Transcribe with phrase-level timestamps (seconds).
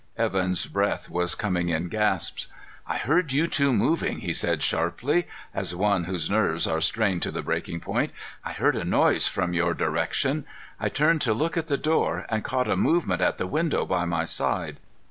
[0.17, 2.47] Evan's breath was coming in gasps.
[2.87, 7.29] "I heard you two moving," he said sharply, as one whose nerves are strained to
[7.29, 8.11] the breaking point.
[8.43, 10.45] "I heard a noise from your direction.
[10.79, 14.05] I turned to look at the door and caught a movement at the window by
[14.05, 14.77] my side.